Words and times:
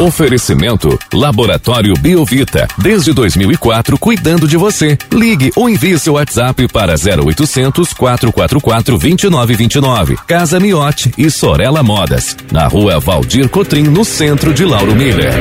Oferecimento 0.00 0.98
Laboratório 1.12 1.92
Biovita, 1.92 2.66
desde 2.78 3.12
2004 3.12 3.98
cuidando 3.98 4.48
de 4.48 4.56
você. 4.56 4.96
Ligue 5.12 5.52
ou 5.54 5.68
envie 5.68 5.98
seu 5.98 6.14
WhatsApp 6.14 6.66
para 6.68 6.94
0800 6.94 7.92
444 7.92 8.96
2929. 8.96 10.16
Casa 10.26 10.58
Miote 10.58 11.12
e 11.18 11.30
Sorella 11.30 11.82
Modas, 11.82 12.34
na 12.50 12.66
Rua 12.66 12.98
Valdir 12.98 13.50
Cotrim, 13.50 13.82
no 13.82 14.02
centro 14.02 14.54
de 14.54 14.64
Lauro 14.64 14.96
Miller. 14.96 15.34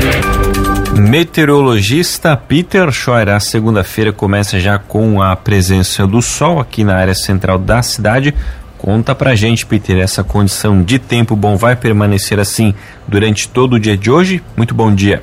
Meteorologista 0.93 2.35
Peter 2.35 2.91
Scheuer, 2.91 3.29
a 3.29 3.39
segunda-feira 3.39 4.11
começa 4.11 4.59
já 4.59 4.77
com 4.77 5.21
a 5.21 5.37
presença 5.37 6.05
do 6.05 6.21
sol 6.21 6.59
aqui 6.59 6.83
na 6.83 6.97
área 6.97 7.15
central 7.15 7.57
da 7.57 7.81
cidade. 7.81 8.35
Conta 8.79 9.13
pra 9.13 9.35
gente, 9.35 9.65
Peter, 9.65 9.97
essa 9.97 10.23
condição 10.23 10.81
de 10.81 10.97
tempo 10.97 11.35
bom 11.35 11.57
vai 11.57 11.75
permanecer 11.75 12.39
assim 12.39 12.73
durante 13.05 13.49
todo 13.49 13.73
o 13.73 13.79
dia 13.79 13.97
de 13.97 14.09
hoje? 14.09 14.41
Muito 14.55 14.73
bom 14.73 14.95
dia. 14.95 15.21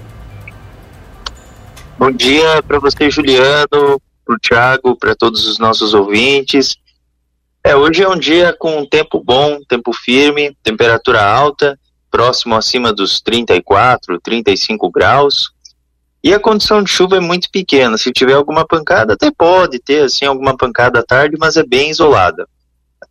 Bom 1.98 2.10
dia 2.10 2.62
para 2.62 2.78
você, 2.78 3.10
Juliano, 3.10 3.98
para 4.26 4.34
o 4.34 4.38
Thiago, 4.38 4.94
para 4.94 5.16
todos 5.16 5.46
os 5.46 5.58
nossos 5.58 5.94
ouvintes. 5.94 6.76
É, 7.64 7.74
hoje 7.74 8.02
é 8.02 8.08
um 8.10 8.18
dia 8.18 8.54
com 8.58 8.84
tempo 8.84 9.24
bom, 9.24 9.58
tempo 9.66 9.90
firme, 9.90 10.54
temperatura 10.62 11.24
alta, 11.24 11.78
próximo 12.10 12.54
acima 12.54 12.92
dos 12.92 13.22
34, 13.22 14.20
35 14.20 14.90
graus. 14.90 15.50
E 16.22 16.34
a 16.34 16.38
condição 16.38 16.82
de 16.82 16.90
chuva 16.90 17.16
é 17.16 17.20
muito 17.20 17.50
pequena. 17.50 17.96
Se 17.96 18.12
tiver 18.12 18.34
alguma 18.34 18.66
pancada, 18.66 19.14
até 19.14 19.30
pode 19.30 19.78
ter 19.78 20.02
assim 20.02 20.26
alguma 20.26 20.54
pancada 20.54 21.00
à 21.00 21.02
tarde, 21.02 21.38
mas 21.40 21.56
é 21.56 21.64
bem 21.64 21.88
isolada 21.88 22.46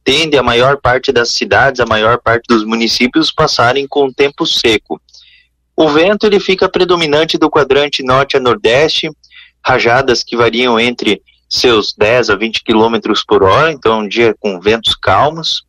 tende 0.06 0.38
a 0.38 0.44
maior 0.44 0.78
parte 0.78 1.12
das 1.12 1.32
cidades, 1.32 1.82
a 1.82 1.86
maior 1.86 2.22
parte 2.22 2.46
dos 2.48 2.64
municípios 2.64 3.32
passarem 3.32 3.88
com 3.88 4.14
tempo 4.14 4.46
seco. 4.46 5.02
O 5.76 5.90
vento 5.90 6.28
ele 6.28 6.40
fica 6.40 6.70
predominante 6.70 7.40
do 7.40 7.50
quadrante 7.50 8.04
norte 8.04 8.38
a 8.38 8.40
nordeste, 8.40 9.10
rajadas 9.66 10.24
que 10.24 10.38
variam 10.38 10.80
entre 10.80 11.24
seus 11.50 11.92
10 11.98 12.30
a 12.30 12.36
20 12.36 12.64
km 12.64 12.98
por 13.28 13.44
hora, 13.44 13.72
então 13.72 14.02
um 14.02 14.08
dia 14.08 14.36
com 14.40 14.60
ventos 14.60 14.96
calmos, 14.96 15.64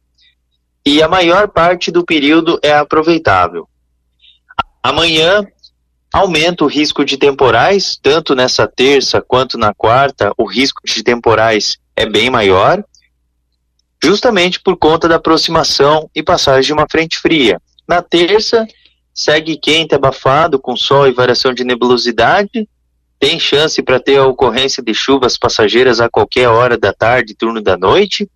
e 0.84 1.02
a 1.02 1.08
maior 1.08 1.48
parte 1.48 1.90
do 1.90 2.04
período 2.04 2.60
é 2.62 2.72
aproveitável. 2.72 3.66
Amanhã 4.82 5.46
aumenta 6.12 6.62
o 6.62 6.68
risco 6.68 7.04
de 7.04 7.16
temporais, 7.16 7.98
tanto 8.00 8.34
nessa 8.34 8.68
terça 8.68 9.20
quanto 9.20 9.56
na 9.56 9.72
quarta, 9.72 10.30
o 10.36 10.44
risco 10.44 10.82
de 10.84 11.02
temporais 11.02 11.78
é 11.96 12.06
bem 12.06 12.28
maior, 12.28 12.84
justamente 14.02 14.60
por 14.60 14.76
conta 14.76 15.08
da 15.08 15.16
aproximação 15.16 16.10
e 16.14 16.22
passagem 16.22 16.66
de 16.66 16.72
uma 16.72 16.86
frente 16.90 17.18
fria. 17.18 17.60
Na 17.88 18.02
terça, 18.02 18.66
segue 19.14 19.56
quente, 19.56 19.94
abafado, 19.94 20.58
com 20.58 20.76
sol 20.76 21.06
e 21.06 21.12
variação 21.12 21.52
de 21.54 21.64
nebulosidade. 21.64 22.68
Tem 23.18 23.40
chance 23.40 23.82
para 23.82 23.98
ter 23.98 24.18
a 24.18 24.26
ocorrência 24.26 24.82
de 24.82 24.92
chuvas 24.92 25.38
passageiras 25.38 26.00
a 26.00 26.08
qualquer 26.08 26.48
hora 26.48 26.76
da 26.76 26.92
tarde 26.92 27.34
turno 27.34 27.62
da 27.62 27.76
noite. 27.76 28.28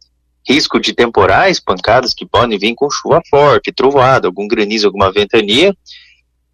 Risco 0.48 0.80
de 0.80 0.94
temporais, 0.94 1.60
pancadas 1.60 2.14
que 2.14 2.26
podem 2.26 2.58
vir 2.58 2.74
com 2.74 2.90
chuva 2.90 3.20
forte, 3.28 3.72
trovoada, 3.72 4.26
algum 4.26 4.48
granizo, 4.48 4.86
alguma 4.86 5.12
ventania. 5.12 5.76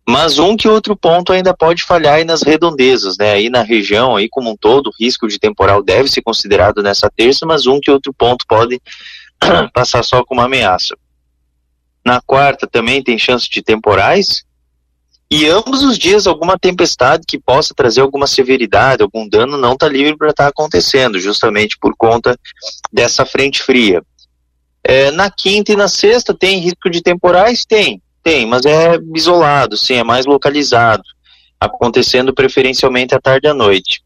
Mas 0.08 0.38
um 0.38 0.56
que 0.56 0.68
outro 0.68 0.96
ponto 0.96 1.32
ainda 1.32 1.52
pode 1.52 1.82
falhar 1.82 2.14
aí 2.14 2.24
nas 2.24 2.42
redondezas, 2.42 3.18
né? 3.18 3.32
Aí 3.32 3.50
na 3.50 3.62
região, 3.62 4.14
aí 4.14 4.28
como 4.28 4.50
um 4.50 4.56
todo, 4.56 4.86
o 4.86 4.92
risco 5.02 5.26
de 5.26 5.36
temporal 5.36 5.82
deve 5.82 6.08
ser 6.08 6.22
considerado 6.22 6.80
nessa 6.80 7.10
terça, 7.10 7.44
mas 7.44 7.66
um 7.66 7.80
que 7.80 7.90
outro 7.90 8.14
ponto 8.14 8.46
pode 8.46 8.80
passar 9.74 10.04
só 10.04 10.24
com 10.24 10.34
uma 10.34 10.44
ameaça. 10.44 10.96
Na 12.04 12.20
quarta 12.20 12.68
também 12.68 13.02
tem 13.02 13.18
chance 13.18 13.50
de 13.50 13.60
temporais. 13.60 14.44
E 15.28 15.48
ambos 15.48 15.82
os 15.82 15.98
dias 15.98 16.28
alguma 16.28 16.56
tempestade 16.56 17.24
que 17.26 17.36
possa 17.36 17.74
trazer 17.74 18.00
alguma 18.00 18.28
severidade, 18.28 19.02
algum 19.02 19.28
dano 19.28 19.58
não 19.58 19.72
está 19.72 19.88
livre 19.88 20.16
para 20.16 20.30
estar 20.30 20.44
tá 20.44 20.50
acontecendo, 20.50 21.18
justamente 21.18 21.76
por 21.80 21.96
conta 21.96 22.38
dessa 22.92 23.26
frente 23.26 23.60
fria. 23.60 24.04
É, 24.84 25.10
na 25.10 25.28
quinta 25.28 25.72
e 25.72 25.76
na 25.76 25.88
sexta 25.88 26.32
tem 26.32 26.60
risco 26.60 26.88
de 26.88 27.02
temporais? 27.02 27.64
Tem 27.64 28.00
tem, 28.26 28.44
mas 28.44 28.66
é 28.66 28.98
isolado, 29.14 29.76
sim, 29.76 29.94
é 29.94 30.02
mais 30.02 30.26
localizado, 30.26 31.04
acontecendo 31.60 32.34
preferencialmente 32.34 33.14
à 33.14 33.20
tarde 33.20 33.46
e 33.46 33.50
à 33.50 33.54
noite. 33.54 34.02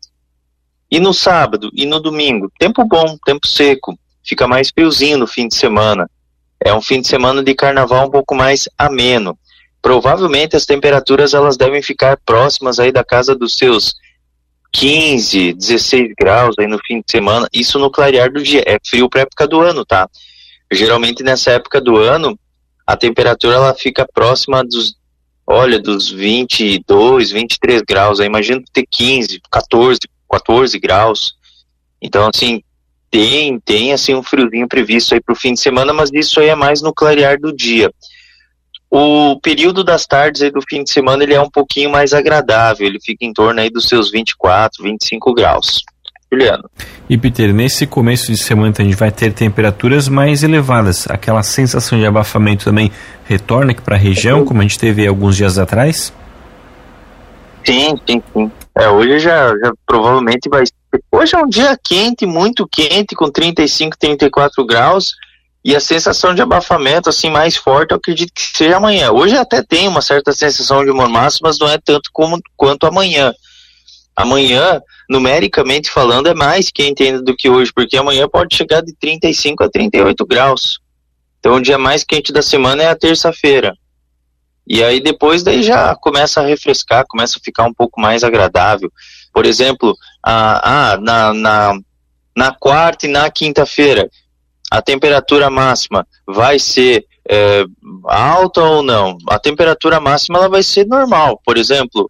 E 0.91 1.01
no 1.01 1.15
sábado 1.15 1.71
e 1.73 1.87
no 1.87 1.99
domingo, 1.99 2.53
tempo 2.59 2.85
bom, 2.85 3.17
tempo 3.25 3.47
seco, 3.47 3.99
fica 4.23 4.47
mais 4.47 4.69
friozinho 4.69 5.17
no 5.17 5.27
fim 5.27 5.49
de 5.49 5.55
semana. 5.55 6.07
É 6.63 6.75
um 6.75 6.83
fim 6.83 7.01
de 7.01 7.09
semana 7.09 7.43
de 7.43 7.55
carnaval 7.55 8.09
um 8.09 8.11
pouco 8.11 8.35
mais 8.35 8.69
ameno. 8.77 9.39
Provavelmente 9.81 10.55
as 10.55 10.67
temperaturas 10.67 11.33
elas 11.33 11.57
devem 11.57 11.83
ficar 11.83 12.19
próximas 12.19 12.79
aí 12.79 12.93
da 12.93 13.03
casa 13.03 13.35
dos 13.35 13.55
seus 13.55 13.95
15, 14.73 15.55
16 15.55 16.13
graus 16.15 16.57
aí 16.59 16.67
no 16.67 16.79
fim 16.87 16.99
de 16.99 17.11
semana, 17.11 17.49
isso 17.55 17.79
no 17.79 17.91
clarear 17.91 18.31
do 18.31 18.43
dia. 18.43 18.63
É 18.67 18.77
frio 18.85 19.09
para 19.09 19.23
época 19.23 19.49
do 19.49 19.63
ano, 19.63 19.83
tá? 19.83 20.07
Geralmente 20.71 21.23
nessa 21.23 21.53
época 21.53 21.81
do 21.81 21.97
ano 21.97 22.39
a 22.91 22.97
temperatura 22.97 23.55
ela 23.55 23.73
fica 23.73 24.05
próxima 24.13 24.65
dos, 24.65 24.97
olha, 25.47 25.79
dos 25.79 26.11
22, 26.11 27.31
23 27.31 27.83
graus. 27.83 28.19
Eu 28.19 28.27
imagino 28.27 28.65
ter 28.73 28.85
15, 28.91 29.41
14, 29.49 30.01
14 30.29 30.77
graus. 30.81 31.37
Então, 32.03 32.29
assim, 32.35 32.65
tem, 33.09 33.61
tem 33.61 33.93
assim 33.93 34.13
um 34.13 34.25
friozinho 34.25 34.67
previsto 34.67 35.15
aí 35.15 35.21
para 35.21 35.33
o 35.33 35.37
fim 35.37 35.55
de 35.55 35.61
semana, 35.61 35.93
mas 35.93 36.11
isso 36.13 36.41
aí 36.41 36.49
é 36.49 36.57
mais 36.57 36.83
no 36.83 36.93
clarear 36.93 37.39
do 37.39 37.55
dia. 37.55 37.93
O 38.91 39.39
período 39.41 39.85
das 39.85 40.05
tardes 40.05 40.43
aí 40.43 40.51
do 40.51 40.63
fim 40.69 40.83
de 40.83 40.91
semana 40.91 41.23
ele 41.23 41.35
é 41.35 41.41
um 41.41 41.49
pouquinho 41.49 41.91
mais 41.91 42.13
agradável, 42.13 42.85
ele 42.85 42.99
fica 43.01 43.25
em 43.25 43.33
torno 43.33 43.61
aí 43.61 43.71
dos 43.71 43.89
seus 43.89 44.11
24, 44.11 44.83
25 44.83 45.33
graus. 45.33 45.85
Juliano. 46.33 46.71
E 47.09 47.19
Peter, 47.19 47.53
nesse 47.53 47.87
começo 47.87 48.31
de 48.31 48.39
semana 48.39 48.73
a 48.79 48.83
gente 48.83 48.97
vai 48.97 49.11
ter 49.11 49.33
temperaturas 49.33 50.09
mais 50.09 50.43
elevadas. 50.43 51.07
Aquela 51.09 51.43
sensação 51.43 51.99
de 51.99 52.07
abafamento 52.07 52.65
também 52.65 52.93
retorna 53.25 53.73
aqui 53.73 53.83
para 53.83 53.97
a 53.97 53.99
região, 53.99 54.45
como 54.45 54.61
a 54.61 54.63
gente 54.63 54.79
teve 54.79 55.07
alguns 55.07 55.37
dias 55.37 55.59
atrás? 55.59 56.13
Sim, 57.65 57.97
sim, 58.09 58.23
sim. 58.33 58.51
É, 58.77 58.89
hoje 58.89 59.19
já, 59.19 59.49
já 59.59 59.73
provavelmente 59.87 60.49
vai 60.49 60.65
Hoje 61.13 61.37
é 61.37 61.39
um 61.39 61.49
dia 61.49 61.79
quente, 61.83 62.27
muito 62.27 62.67
quente, 62.67 63.15
com 63.15 63.31
35, 63.31 63.97
34 63.97 64.65
graus. 64.67 65.13
E 65.63 65.77
a 65.77 65.81
sensação 65.81 66.35
de 66.35 66.41
abafamento, 66.41 67.11
assim, 67.11 67.29
mais 67.29 67.57
forte, 67.57 67.91
eu 67.91 67.99
acredito 67.99 68.33
que 68.33 68.41
seja 68.41 68.79
amanhã. 68.79 69.13
Hoje 69.13 69.37
até 69.37 69.63
tem 69.63 69.87
uma 69.87 70.01
certa 70.01 70.33
sensação 70.33 70.85
de 70.85 70.91
mormaço, 70.91 71.41
mas 71.43 71.59
não 71.59 71.69
é 71.69 71.79
tanto 71.79 72.11
como, 72.13 72.41
quanto 72.57 72.87
amanhã. 72.87 73.33
Amanhã, 74.21 74.81
numericamente 75.09 75.91
falando, 75.91 76.29
é 76.29 76.35
mais 76.35 76.71
quente 76.71 77.03
ainda 77.03 77.23
do 77.23 77.37
que 77.37 77.49
hoje, 77.49 77.73
porque 77.73 77.97
amanhã 77.97 78.29
pode 78.29 78.57
chegar 78.57 78.83
de 78.83 78.95
35 78.95 79.65
a 79.65 79.71
38 79.71 80.27
graus. 80.27 80.79
Então, 81.39 81.55
o 81.55 81.63
dia 81.63 81.79
mais 81.79 82.05
quente 82.05 82.33
da 82.33 82.43
semana 82.43 82.83
é 82.83 82.89
a 82.89 82.97
terça-feira. 82.97 83.75
E 84.67 84.85
aí 84.85 85.01
depois 85.01 85.43
daí 85.43 85.63
já 85.63 85.97
começa 85.97 86.41
a 86.41 86.47
refrescar, 86.47 87.05
começa 87.09 87.39
a 87.39 87.43
ficar 87.43 87.65
um 87.65 87.75
pouco 87.75 88.01
mais 88.01 88.23
agradável. 88.23 88.93
Por 89.33 89.45
exemplo, 89.45 89.97
a, 90.23 90.93
a, 90.93 90.97
na, 90.99 91.35
na, 91.35 91.79
na 92.37 92.53
quarta 92.53 93.07
e 93.07 93.11
na 93.11 93.29
quinta-feira, 93.31 94.09
a 94.71 94.81
temperatura 94.81 95.51
máxima 95.51 96.07
vai 96.25 96.59
ser 96.61 97.05
é, 97.29 97.65
alta 98.05 98.63
ou 98.63 98.83
não? 98.83 99.19
A 99.29 99.39
temperatura 99.39 99.99
máxima 99.99 100.39
ela 100.39 100.49
vai 100.49 100.63
ser 100.63 100.87
normal. 100.87 101.41
Por 101.45 101.57
exemplo, 101.57 102.07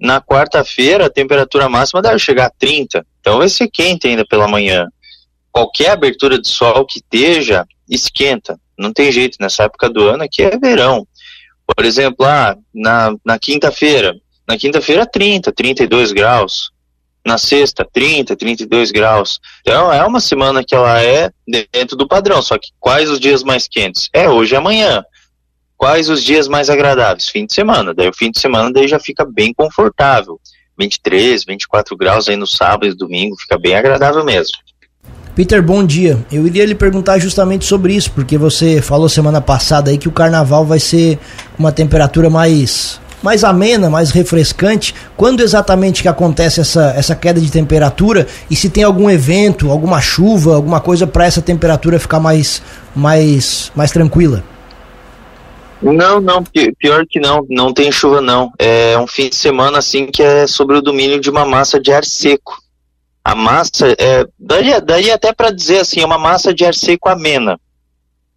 na 0.00 0.20
quarta-feira, 0.20 1.06
a 1.06 1.10
temperatura 1.10 1.68
máxima 1.68 2.00
deve 2.00 2.18
chegar 2.18 2.46
a 2.46 2.50
30, 2.50 3.04
então 3.20 3.38
vai 3.38 3.48
ser 3.48 3.68
quente 3.68 4.08
ainda 4.08 4.24
pela 4.24 4.48
manhã. 4.48 4.88
Qualquer 5.52 5.90
abertura 5.90 6.40
de 6.40 6.48
sol 6.48 6.86
que 6.86 6.98
esteja, 6.98 7.66
esquenta. 7.88 8.58
Não 8.78 8.92
tem 8.92 9.12
jeito, 9.12 9.36
nessa 9.38 9.64
época 9.64 9.90
do 9.90 10.08
ano 10.08 10.22
aqui 10.22 10.42
é 10.42 10.56
verão. 10.56 11.06
Por 11.66 11.84
exemplo, 11.84 12.24
ah, 12.24 12.56
na, 12.74 13.14
na 13.24 13.38
quinta-feira, 13.38 14.16
na 14.48 14.56
quinta-feira 14.56 15.06
30, 15.06 15.52
32 15.52 16.12
graus. 16.12 16.70
Na 17.24 17.36
sexta, 17.36 17.86
30, 17.92 18.34
32 18.34 18.90
graus. 18.90 19.38
Então 19.60 19.92
é 19.92 20.02
uma 20.04 20.20
semana 20.20 20.64
que 20.64 20.74
ela 20.74 21.02
é 21.02 21.30
dentro 21.46 21.94
do 21.94 22.08
padrão. 22.08 22.40
Só 22.40 22.56
que 22.56 22.70
quais 22.80 23.10
os 23.10 23.20
dias 23.20 23.42
mais 23.42 23.68
quentes? 23.68 24.08
É 24.14 24.28
hoje 24.28 24.54
e 24.54 24.56
amanhã. 24.56 25.04
Quais 25.80 26.10
os 26.10 26.22
dias 26.22 26.46
mais 26.46 26.68
agradáveis? 26.68 27.26
Fim 27.26 27.46
de 27.46 27.54
semana. 27.54 27.94
Daí 27.94 28.10
o 28.10 28.14
fim 28.14 28.30
de 28.30 28.38
semana 28.38 28.70
daí 28.70 28.86
já 28.86 28.98
fica 28.98 29.24
bem 29.24 29.54
confortável. 29.54 30.38
23, 30.78 31.42
24 31.42 31.96
graus 31.96 32.28
aí 32.28 32.36
no 32.36 32.46
sábado 32.46 32.84
e 32.84 32.94
domingo, 32.94 33.34
fica 33.40 33.58
bem 33.58 33.74
agradável 33.74 34.22
mesmo. 34.22 34.58
Peter, 35.34 35.62
bom 35.62 35.82
dia. 35.82 36.18
Eu 36.30 36.46
iria 36.46 36.66
lhe 36.66 36.74
perguntar 36.74 37.18
justamente 37.18 37.64
sobre 37.64 37.94
isso, 37.94 38.12
porque 38.12 38.36
você 38.36 38.82
falou 38.82 39.08
semana 39.08 39.40
passada 39.40 39.90
aí 39.90 39.96
que 39.96 40.06
o 40.06 40.12
carnaval 40.12 40.66
vai 40.66 40.78
ser 40.78 41.18
uma 41.58 41.72
temperatura 41.72 42.28
mais 42.28 43.00
mais 43.22 43.42
amena, 43.42 43.88
mais 43.88 44.10
refrescante. 44.10 44.94
Quando 45.16 45.40
exatamente 45.40 46.02
que 46.02 46.08
acontece 46.08 46.60
essa, 46.60 46.92
essa 46.94 47.16
queda 47.16 47.40
de 47.40 47.50
temperatura 47.50 48.26
e 48.50 48.54
se 48.54 48.68
tem 48.68 48.84
algum 48.84 49.08
evento, 49.08 49.70
alguma 49.70 49.98
chuva, 50.02 50.56
alguma 50.56 50.80
coisa 50.80 51.06
para 51.06 51.24
essa 51.24 51.40
temperatura 51.40 51.98
ficar 51.98 52.20
mais 52.20 52.60
mais 52.94 53.72
mais 53.74 53.90
tranquila? 53.90 54.44
Não, 55.82 56.20
não, 56.20 56.44
pior 56.44 57.06
que 57.08 57.18
não, 57.18 57.46
não 57.48 57.72
tem 57.72 57.90
chuva 57.90 58.20
não. 58.20 58.52
É 58.58 58.98
um 58.98 59.06
fim 59.06 59.28
de 59.28 59.36
semana 59.36 59.78
assim 59.78 60.06
que 60.06 60.22
é 60.22 60.46
sobre 60.46 60.76
o 60.76 60.82
domínio 60.82 61.18
de 61.18 61.30
uma 61.30 61.46
massa 61.46 61.80
de 61.80 61.90
ar 61.90 62.04
seco. 62.04 62.58
A 63.24 63.34
massa, 63.34 63.94
é, 63.98 64.26
daí, 64.38 64.80
daí 64.80 65.10
até 65.10 65.32
para 65.32 65.50
dizer 65.50 65.78
assim, 65.78 66.00
é 66.00 66.06
uma 66.06 66.18
massa 66.18 66.52
de 66.52 66.64
ar 66.64 66.74
seco 66.74 67.08
amena. 67.08 67.58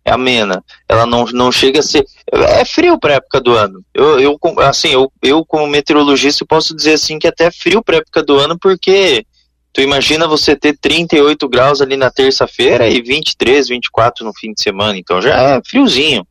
É 0.06 0.12
amena. 0.12 0.64
Ela 0.88 1.06
não, 1.06 1.26
não 1.26 1.52
chega 1.52 1.80
a 1.80 1.84
ser. 1.84 2.06
É 2.32 2.66
frio 2.66 3.00
para 3.00 3.16
época 3.16 3.40
do 3.40 3.54
ano. 3.54 3.82
Eu, 3.94 4.20
eu, 4.20 4.40
assim, 4.60 4.90
eu, 4.90 5.12
eu, 5.22 5.46
como 5.46 5.68
meteorologista, 5.68 6.46
posso 6.46 6.76
dizer 6.76 6.94
assim 6.94 7.18
que 7.18 7.28
até 7.28 7.46
é 7.46 7.52
frio 7.52 7.82
para 7.82 7.98
época 7.98 8.22
do 8.22 8.38
ano, 8.38 8.58
porque 8.60 9.26
tu 9.72 9.82
imagina 9.82 10.28
você 10.28 10.56
ter 10.56 10.78
38 10.78 11.48
graus 11.48 11.82
ali 11.82 11.96
na 11.96 12.12
terça-feira 12.12 12.88
e 12.90 13.02
23, 13.02 13.70
24 13.70 14.26
no 14.26 14.34
fim 14.34 14.54
de 14.54 14.62
semana. 14.62 14.98
Então 14.98 15.22
já 15.22 15.36
é 15.36 15.62
friozinho. 15.66 16.28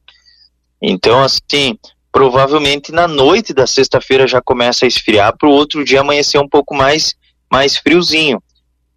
Então, 0.82 1.22
assim, 1.22 1.78
provavelmente 2.10 2.90
na 2.90 3.06
noite 3.06 3.54
da 3.54 3.66
sexta-feira 3.66 4.26
já 4.26 4.42
começa 4.42 4.84
a 4.84 4.88
esfriar, 4.88 5.36
para 5.38 5.48
o 5.48 5.52
outro 5.52 5.84
dia 5.84 6.00
amanhecer 6.00 6.40
um 6.40 6.48
pouco 6.48 6.74
mais, 6.74 7.14
mais 7.50 7.76
friozinho. 7.76 8.42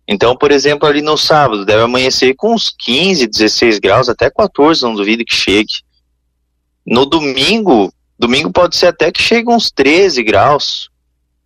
Então, 0.08 0.36
por 0.36 0.52
exemplo, 0.52 0.88
ali 0.88 1.02
no 1.02 1.18
sábado, 1.18 1.66
deve 1.66 1.84
amanhecer 1.84 2.36
com 2.36 2.54
uns 2.54 2.74
15, 2.78 3.28
16 3.28 3.80
graus, 3.80 4.10
até 4.10 4.30
14, 4.30 4.84
não 4.84 4.96
duvido 4.96 5.24
que 5.24 5.36
chegue. 5.36 5.82
No 6.86 7.06
domingo, 7.06 7.92
domingo 8.18 8.52
pode 8.52 8.76
ser 8.76 8.88
até 8.88 9.12
que 9.12 9.22
chegue 9.22 9.50
uns 9.50 9.72
13 9.72 10.24
graus. 10.24 10.90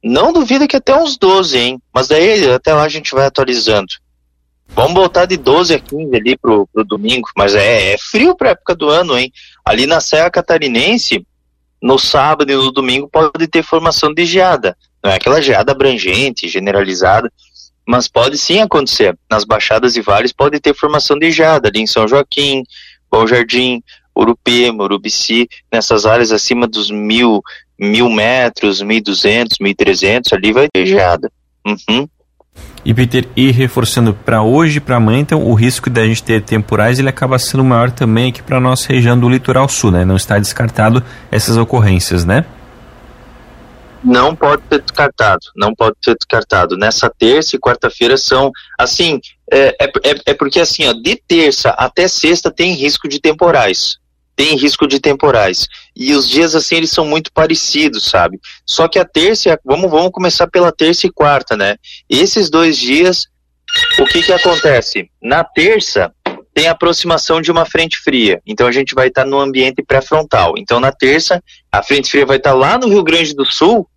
Não 0.03 0.33
duvido 0.33 0.67
que 0.67 0.75
até 0.75 0.95
uns 0.95 1.17
12, 1.17 1.57
hein? 1.57 1.81
Mas 1.93 2.07
daí 2.07 2.49
até 2.51 2.73
lá 2.73 2.83
a 2.83 2.89
gente 2.89 3.13
vai 3.13 3.25
atualizando. 3.25 3.87
Vamos 4.69 4.93
voltar 4.93 5.25
de 5.25 5.35
12 5.35 5.73
a 5.73 5.79
15 5.79 6.15
ali 6.15 6.37
pro, 6.37 6.67
pro 6.67 6.83
domingo, 6.83 7.27
mas 7.35 7.55
é, 7.55 7.93
é 7.93 7.97
frio 7.97 8.35
pra 8.35 8.51
época 8.51 8.75
do 8.75 8.89
ano, 8.89 9.17
hein? 9.17 9.31
Ali 9.69 9.85
na 9.85 10.01
Serra 10.01 10.31
Catarinense, 10.31 11.23
no 11.79 11.99
sábado 11.99 12.51
e 12.51 12.55
no 12.55 12.71
domingo 12.71 13.07
pode 13.07 13.47
ter 13.47 13.61
formação 13.61 14.11
de 14.11 14.25
geada. 14.25 14.75
Não 15.03 15.11
é 15.11 15.15
aquela 15.17 15.39
geada 15.39 15.73
abrangente, 15.73 16.47
generalizada, 16.47 17.31
mas 17.87 18.07
pode 18.07 18.35
sim 18.35 18.61
acontecer. 18.61 19.15
Nas 19.29 19.43
baixadas 19.43 19.95
e 19.95 20.01
vales 20.01 20.33
pode 20.33 20.59
ter 20.59 20.73
formação 20.73 21.19
de 21.19 21.29
geada 21.29 21.67
ali 21.67 21.81
em 21.81 21.85
São 21.85 22.07
Joaquim, 22.07 22.63
Bom 23.11 23.27
Jardim, 23.27 23.83
Urupema, 24.15 24.85
Urubici, 24.85 25.47
nessas 25.71 26.03
áreas 26.03 26.31
acima 26.31 26.67
dos 26.67 26.89
mil, 26.89 27.39
mil 27.77 28.09
metros, 28.09 28.81
mil 28.81 29.03
duzentos, 29.03 29.59
mil 29.59 29.75
trezentos, 29.75 30.33
ali 30.33 30.51
vai 30.51 30.67
ter 30.67 30.87
geada. 30.87 31.31
Uhum. 31.63 32.09
E 32.85 32.93
Peter, 32.93 33.27
e 33.35 33.51
reforçando 33.51 34.13
para 34.13 34.41
hoje 34.41 34.77
e 34.77 34.79
para 34.79 34.95
amanhã, 34.95 35.19
então 35.19 35.43
o 35.43 35.53
risco 35.53 35.89
da 35.89 36.05
gente 36.05 36.23
ter 36.23 36.41
temporais 36.41 36.99
ele 36.99 37.09
acaba 37.09 37.37
sendo 37.37 37.63
maior 37.63 37.91
também 37.91 38.29
aqui 38.29 38.41
para 38.41 38.59
nossa 38.59 38.91
região 38.91 39.19
do 39.19 39.27
litoral 39.29 39.67
sul, 39.67 39.91
né? 39.91 40.05
Não 40.05 40.15
está 40.15 40.39
descartado 40.39 41.03
essas 41.31 41.57
ocorrências, 41.57 42.23
né? 42.23 42.45
não 44.03 44.35
pode 44.35 44.63
ser 44.69 44.81
descartado, 44.81 45.45
não 45.55 45.73
pode 45.73 45.95
ser 46.03 46.15
descartado. 46.15 46.77
Nessa 46.77 47.09
terça 47.09 47.55
e 47.55 47.59
quarta-feira 47.59 48.17
são, 48.17 48.51
assim, 48.77 49.19
é, 49.51 49.75
é, 49.79 49.91
é, 50.27 50.33
porque 50.33 50.59
assim, 50.59 50.87
ó, 50.87 50.93
de 50.93 51.15
terça 51.27 51.69
até 51.71 52.07
sexta 52.07 52.51
tem 52.51 52.73
risco 52.73 53.07
de 53.07 53.19
temporais, 53.19 53.97
tem 54.39 54.55
risco 54.55 54.87
de 54.87 55.01
temporais. 55.01 55.67
E 55.93 56.15
os 56.15 56.25
dias 56.25 56.55
assim 56.55 56.77
eles 56.77 56.91
são 56.91 57.05
muito 57.05 57.29
parecidos, 57.29 58.05
sabe? 58.05 58.39
Só 58.65 58.87
que 58.87 58.97
a 58.97 59.03
terça, 59.03 59.59
vamos, 59.65 59.91
vamos 59.91 60.13
começar 60.13 60.47
pela 60.47 60.71
terça 60.71 61.05
e 61.05 61.11
quarta, 61.11 61.57
né? 61.57 61.75
Esses 62.09 62.49
dois 62.49 62.77
dias, 62.77 63.27
o 63.99 64.05
que 64.05 64.23
que 64.23 64.31
acontece? 64.31 65.09
Na 65.21 65.43
terça 65.43 66.13
tem 66.53 66.69
aproximação 66.69 67.41
de 67.41 67.51
uma 67.51 67.65
frente 67.65 67.97
fria. 67.97 68.41
Então 68.47 68.65
a 68.65 68.71
gente 68.71 68.95
vai 68.95 69.09
estar 69.09 69.25
tá 69.25 69.29
no 69.29 69.37
ambiente 69.41 69.83
pré-frontal. 69.83 70.53
Então 70.57 70.79
na 70.79 70.93
terça, 70.93 71.43
a 71.69 71.83
frente 71.83 72.09
fria 72.09 72.25
vai 72.25 72.37
estar 72.37 72.51
tá 72.51 72.55
lá 72.55 72.77
no 72.77 72.87
Rio 72.87 73.03
Grande 73.03 73.35
do 73.35 73.45
Sul 73.45 73.89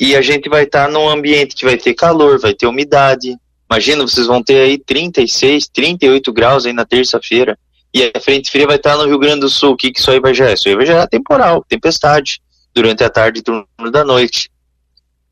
e 0.00 0.16
a 0.16 0.20
gente 0.20 0.48
vai 0.48 0.64
estar 0.64 0.86
tá 0.86 0.90
num 0.90 1.08
ambiente 1.08 1.54
que 1.54 1.64
vai 1.64 1.76
ter 1.76 1.94
calor, 1.94 2.40
vai 2.40 2.54
ter 2.54 2.66
umidade. 2.66 3.36
Imagina, 3.70 4.02
vocês 4.02 4.26
vão 4.26 4.42
ter 4.42 4.62
aí 4.62 4.78
36, 4.78 5.68
38 5.68 6.32
graus 6.32 6.66
aí 6.66 6.72
na 6.72 6.84
terça-feira. 6.84 7.56
E 7.94 8.12
a 8.14 8.20
frente 8.20 8.50
fria 8.50 8.66
vai 8.66 8.76
estar 8.76 8.96
no 8.96 9.06
Rio 9.06 9.18
Grande 9.18 9.40
do 9.40 9.48
Sul. 9.48 9.72
O 9.72 9.76
que, 9.76 9.90
que 9.90 10.00
isso 10.00 10.10
aí 10.10 10.20
vai 10.20 10.34
gerar? 10.34 10.52
Isso 10.52 10.68
aí 10.68 10.76
vai 10.76 10.86
gerar 10.86 11.06
temporal, 11.06 11.64
tempestade, 11.68 12.40
durante 12.74 13.02
a 13.02 13.10
tarde 13.10 13.40
e 13.40 13.42
turno 13.42 13.66
da 13.90 14.04
noite. 14.04 14.50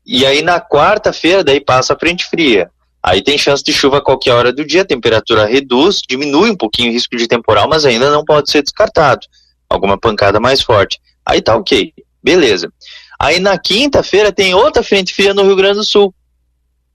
E 0.05 0.25
aí 0.25 0.41
na 0.41 0.59
quarta-feira, 0.59 1.43
daí 1.43 1.59
passa 1.59 1.93
a 1.93 1.99
frente 1.99 2.25
fria. 2.25 2.69
Aí 3.03 3.21
tem 3.21 3.37
chance 3.37 3.63
de 3.63 3.71
chuva 3.71 3.99
a 3.99 4.01
qualquer 4.01 4.33
hora 4.33 4.51
do 4.51 4.65
dia, 4.65 4.81
a 4.81 4.85
temperatura 4.85 5.45
reduz, 5.45 6.01
diminui 6.07 6.49
um 6.49 6.57
pouquinho 6.57 6.89
o 6.89 6.93
risco 6.93 7.15
de 7.15 7.27
temporal, 7.27 7.67
mas 7.69 7.85
ainda 7.85 8.09
não 8.09 8.25
pode 8.25 8.49
ser 8.49 8.61
descartado. 8.61 9.21
Alguma 9.69 9.97
pancada 9.97 10.39
mais 10.39 10.61
forte. 10.61 10.99
Aí 11.25 11.41
tá 11.41 11.55
ok, 11.55 11.93
beleza. 12.23 12.71
Aí 13.19 13.39
na 13.39 13.57
quinta-feira 13.57 14.31
tem 14.31 14.53
outra 14.53 14.83
frente 14.83 15.13
fria 15.13 15.33
no 15.33 15.43
Rio 15.43 15.55
Grande 15.55 15.77
do 15.77 15.83
Sul. 15.83 16.13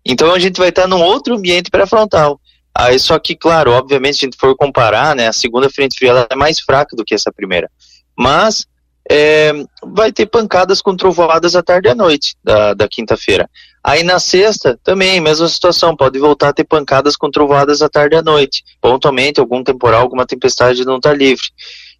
Então 0.04 0.32
a 0.34 0.38
gente 0.38 0.58
vai 0.58 0.68
estar 0.68 0.86
num 0.86 1.00
outro 1.00 1.34
ambiente 1.34 1.70
pré-frontal. 1.70 2.40
Aí 2.76 2.98
só 2.98 3.18
que, 3.18 3.36
claro, 3.36 3.72
obviamente, 3.72 4.18
se 4.18 4.24
a 4.24 4.26
gente 4.26 4.38
for 4.38 4.56
comparar, 4.56 5.14
né, 5.14 5.28
a 5.28 5.32
segunda 5.32 5.68
frente 5.68 5.96
fria 5.98 6.10
ela 6.10 6.26
é 6.30 6.34
mais 6.34 6.60
fraca 6.60 6.96
do 6.96 7.04
que 7.04 7.14
essa 7.14 7.30
primeira. 7.30 7.70
Mas 8.16 8.66
é, 9.10 9.52
vai 9.82 10.12
ter 10.12 10.26
pancadas 10.26 10.80
com 10.80 10.96
trovoadas 10.96 11.54
à 11.54 11.62
tarde 11.62 11.88
e 11.88 11.90
à 11.90 11.94
noite 11.94 12.34
da, 12.42 12.72
da 12.72 12.88
quinta-feira. 12.88 13.48
Aí 13.84 14.02
na 14.04 14.20
sexta, 14.20 14.78
também, 14.84 15.20
mesma 15.20 15.48
situação, 15.48 15.96
pode 15.96 16.18
voltar 16.18 16.50
a 16.50 16.52
ter 16.52 16.64
pancadas 16.64 17.16
com 17.16 17.30
trovoadas 17.30 17.82
à 17.82 17.88
tarde 17.88 18.14
e 18.14 18.18
à 18.18 18.22
noite. 18.22 18.62
Pontualmente, 18.80 19.40
algum 19.40 19.62
temporal, 19.64 20.02
alguma 20.02 20.24
tempestade 20.24 20.84
não 20.84 20.96
está 20.96 21.12
livre. 21.12 21.48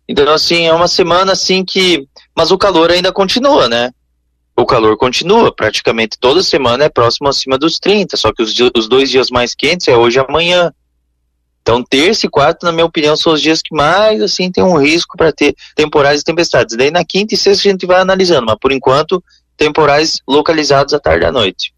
Então, 0.09 0.33
assim, 0.33 0.67
é 0.67 0.73
uma 0.73 0.89
semana 0.89 1.33
assim 1.33 1.65
que. 1.65 2.07
Mas 2.37 2.51
o 2.51 2.59
calor 2.59 2.91
ainda 2.91 3.13
continua, 3.13 3.69
né? 3.69 3.91
O 4.57 4.67
calor 4.67 4.97
continua, 4.97 5.55
praticamente 5.55 6.19
toda 6.19 6.43
semana 6.43 6.85
é 6.85 6.89
próximo 6.89 7.29
acima 7.29 7.59
dos 7.59 7.79
30, 7.79 8.17
só 8.17 8.33
que 8.33 8.43
os, 8.43 8.55
os 8.77 8.89
dois 8.89 9.11
dias 9.11 9.31
mais 9.31 9.55
quentes 9.55 9.89
é 9.89 9.97
hoje 9.97 10.19
e 10.19 10.21
amanhã. 10.21 10.73
Então, 11.63 11.83
terça 11.83 12.27
e 12.27 12.29
quarta, 12.29 12.67
na 12.67 12.73
minha 12.73 12.85
opinião, 12.85 13.17
são 13.17 13.33
os 13.33 13.41
dias 13.41 13.63
que 13.63 13.75
mais, 13.75 14.21
assim, 14.21 14.51
tem 14.51 14.65
um 14.65 14.77
risco 14.77 15.17
para 15.17 15.33
ter 15.33 15.55
temporais 15.77 16.21
e 16.21 16.25
tempestades. 16.25 16.77
Daí, 16.77 16.91
na 16.91 17.05
quinta 17.05 17.35
e 17.35 17.37
sexta, 17.37 17.69
a 17.69 17.73
gente 17.73 17.87
vai 17.87 18.01
analisando, 18.01 18.47
mas 18.47 18.59
por 18.61 18.73
enquanto, 18.73 19.23
temporais 19.57 20.19
localizados 20.27 20.93
à 20.93 20.99
tarde 20.99 21.25
e 21.25 21.29
à 21.29 21.33
noite. 21.33 21.73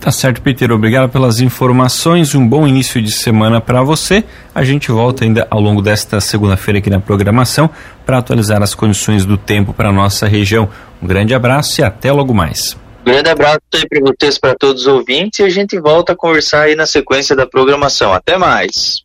Tá 0.00 0.12
certo, 0.12 0.40
Peter. 0.40 0.70
Obrigado 0.70 1.10
pelas 1.10 1.40
informações. 1.40 2.34
Um 2.34 2.46
bom 2.46 2.66
início 2.66 3.02
de 3.02 3.10
semana 3.10 3.60
para 3.60 3.82
você. 3.82 4.22
A 4.54 4.62
gente 4.62 4.90
volta 4.90 5.24
ainda 5.24 5.46
ao 5.50 5.60
longo 5.60 5.82
desta 5.82 6.20
segunda-feira 6.20 6.78
aqui 6.78 6.90
na 6.90 7.00
programação 7.00 7.68
para 8.04 8.18
atualizar 8.18 8.62
as 8.62 8.74
condições 8.74 9.24
do 9.24 9.36
tempo 9.36 9.72
para 9.72 9.90
nossa 9.90 10.28
região. 10.28 10.68
Um 11.02 11.06
grande 11.06 11.34
abraço 11.34 11.80
e 11.80 11.84
até 11.84 12.12
logo 12.12 12.32
mais. 12.32 12.76
Grande 13.04 13.30
abraço 13.30 13.60
para 13.70 14.00
vocês, 14.00 14.36
para 14.36 14.54
todos 14.56 14.82
os 14.82 14.88
ouvintes, 14.88 15.38
e 15.38 15.44
a 15.44 15.48
gente 15.48 15.78
volta 15.78 16.12
a 16.12 16.16
conversar 16.16 16.62
aí 16.62 16.74
na 16.74 16.86
sequência 16.86 17.36
da 17.36 17.46
programação. 17.46 18.12
Até 18.12 18.36
mais. 18.36 19.04